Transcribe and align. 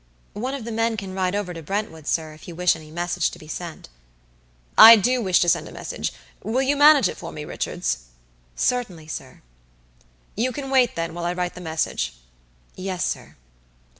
"One 0.33 0.55
of 0.55 0.65
the 0.65 0.71
men 0.71 0.97
can 0.97 1.13
ride 1.13 1.35
over 1.35 1.53
to 1.53 1.61
Brentwood, 1.61 2.07
sir, 2.07 2.33
if 2.33 2.47
you 2.47 2.55
wish 2.55 2.75
any 2.75 2.89
message 2.89 3.29
to 3.29 3.37
be 3.37 3.47
sent." 3.47 3.87
"I 4.75 4.95
do 4.95 5.21
wish 5.21 5.39
to 5.41 5.49
send 5.49 5.67
a 5.67 5.71
message; 5.71 6.11
will 6.41 6.63
you 6.63 6.75
manage 6.75 7.07
it 7.07 7.17
for 7.17 7.31
me, 7.31 7.45
Richards?" 7.45 7.97
"Certainly, 8.55 9.09
sir." 9.09 9.43
"You 10.35 10.51
can 10.51 10.71
wait, 10.71 10.95
then, 10.95 11.13
while 11.13 11.25
I 11.25 11.33
write 11.33 11.53
the 11.53 11.61
message." 11.61 12.15
"Yes, 12.75 13.05
sir." 13.05 13.35